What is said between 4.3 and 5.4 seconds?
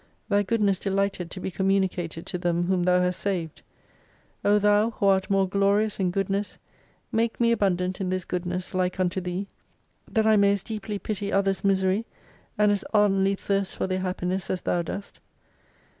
O Thou who art